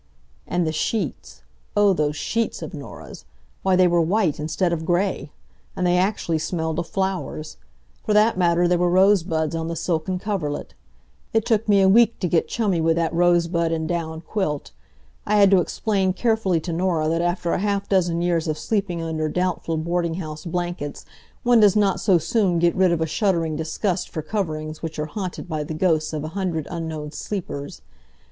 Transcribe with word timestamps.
And 0.47 0.65
the 0.65 0.71
sheets. 0.71 1.43
Oh, 1.77 1.93
those 1.93 2.15
sheets 2.15 2.63
of 2.63 2.73
Norah's! 2.73 3.23
Why, 3.61 3.75
they 3.75 3.87
were 3.87 4.01
white, 4.01 4.39
instead 4.39 4.73
of 4.73 4.83
gray! 4.83 5.31
And 5.75 5.85
they 5.85 5.95
actually 5.95 6.39
smelled 6.39 6.79
of 6.79 6.87
flowers. 6.87 7.57
For 8.03 8.11
that 8.13 8.35
matter, 8.35 8.67
there 8.67 8.79
were 8.79 8.89
rosebuds 8.89 9.53
on 9.53 9.67
the 9.67 9.75
silken 9.75 10.17
coverlet. 10.17 10.73
It 11.33 11.45
took 11.45 11.69
me 11.69 11.81
a 11.81 11.87
week 11.87 12.17
to 12.17 12.27
get 12.27 12.47
chummy 12.47 12.81
with 12.81 12.95
that 12.95 13.13
rosebud 13.13 13.71
and 13.71 13.87
down 13.87 14.21
quilt. 14.21 14.71
I 15.27 15.35
had 15.35 15.51
to 15.51 15.59
explain 15.61 16.13
carefully 16.13 16.59
to 16.61 16.73
Norah 16.73 17.07
that 17.09 17.21
after 17.21 17.51
a 17.53 17.59
half 17.59 17.87
dozen 17.87 18.23
years 18.23 18.47
of 18.47 18.57
sleeping 18.57 19.03
under 19.03 19.29
doubtful 19.29 19.77
boarding 19.77 20.15
house 20.15 20.45
blankets 20.45 21.05
one 21.43 21.59
does 21.59 21.75
not 21.75 21.99
so 21.99 22.17
soon 22.17 22.57
get 22.57 22.73
rid 22.75 22.91
of 22.91 23.01
a 23.01 23.05
shuddering 23.05 23.55
disgust 23.55 24.09
for 24.09 24.23
coverings 24.23 24.81
which 24.81 24.97
are 24.97 25.05
haunted 25.05 25.47
by 25.47 25.63
the 25.63 25.75
ghosts 25.75 26.11
of 26.11 26.23
a 26.23 26.29
hundred 26.29 26.67
unknown 26.71 27.11
sleepers. 27.11 27.83